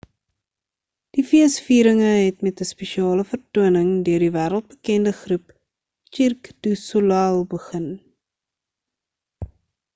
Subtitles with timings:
[1.17, 5.55] die feesvieringe het met 'n spesiale vertoning deur die wêreldbekende groep
[6.19, 7.89] cirque du soleil begin